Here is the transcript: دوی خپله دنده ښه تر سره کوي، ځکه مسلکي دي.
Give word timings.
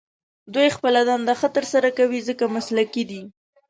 دوی 0.53 0.67
خپله 0.77 1.01
دنده 1.09 1.33
ښه 1.39 1.47
تر 1.55 1.65
سره 1.73 1.89
کوي، 1.97 2.19
ځکه 2.29 2.43
مسلکي 2.55 3.03
دي. 3.09 3.21